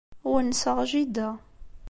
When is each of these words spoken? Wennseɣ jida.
Wennseɣ 0.31 0.77
jida. 0.91 1.29